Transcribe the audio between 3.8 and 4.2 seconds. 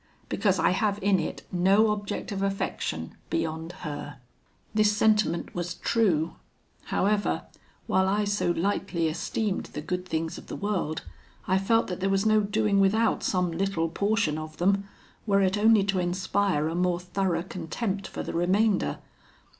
her.